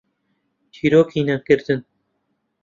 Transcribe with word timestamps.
تیرۆکی 0.73 1.21
نانکردن. 1.27 1.79